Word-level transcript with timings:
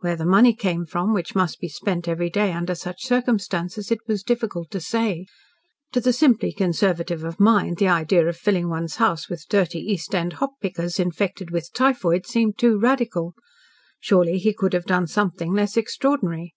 Where 0.00 0.16
the 0.16 0.26
money 0.26 0.52
came 0.52 0.84
from, 0.84 1.14
which 1.14 1.36
must 1.36 1.60
be 1.60 1.68
spent 1.68 2.08
every 2.08 2.28
day 2.28 2.50
under 2.52 2.74
such 2.74 3.04
circumstances, 3.04 3.92
it 3.92 4.00
was 4.08 4.24
difficult 4.24 4.68
to 4.72 4.80
say. 4.80 5.26
To 5.92 6.00
the 6.00 6.12
simply 6.12 6.52
conservative 6.52 7.22
of 7.22 7.38
mind, 7.38 7.76
the 7.76 7.86
idea 7.86 8.26
of 8.26 8.36
filling 8.36 8.68
one's 8.68 8.96
house 8.96 9.28
with 9.28 9.46
dirty 9.48 9.78
East 9.78 10.12
End 10.12 10.32
hop 10.42 10.54
pickers 10.60 10.98
infected 10.98 11.52
with 11.52 11.72
typhoid 11.72 12.26
seemed 12.26 12.58
too 12.58 12.78
radical. 12.80 13.32
Surely 14.00 14.38
he 14.38 14.52
could 14.52 14.72
have 14.72 14.86
done 14.86 15.06
something 15.06 15.54
less 15.54 15.76
extraordinary. 15.76 16.52